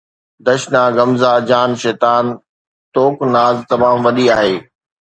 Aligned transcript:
”دشنا 0.45 0.83
غمزه 0.95 1.31
جان 1.49 1.69
شيطان“ 1.81 2.25
نوڪ 2.93 3.15
ناز 3.33 3.55
تمام 3.71 3.97
وڏي 4.05 4.25
آهي 4.35 4.55